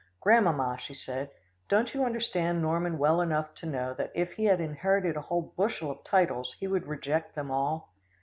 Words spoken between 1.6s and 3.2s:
"don't you understand Norman